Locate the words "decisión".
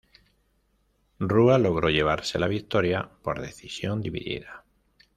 3.39-4.01